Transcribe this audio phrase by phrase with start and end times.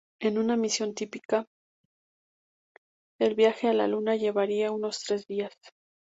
[0.19, 1.45] En una misión típica
[3.19, 5.53] el viaje a la Luna llevaría unos tres días.